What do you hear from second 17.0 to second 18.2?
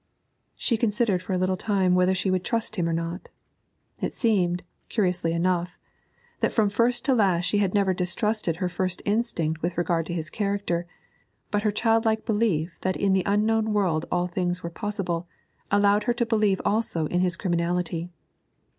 in his criminality.